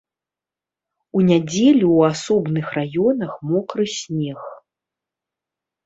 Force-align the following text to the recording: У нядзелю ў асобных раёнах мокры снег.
У 1.19 1.21
нядзелю 1.27 1.87
ў 1.97 1.99
асобных 2.15 2.65
раёнах 2.81 3.31
мокры 3.53 3.83
снег. 4.01 4.41